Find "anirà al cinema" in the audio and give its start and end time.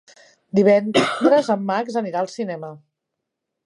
2.05-2.77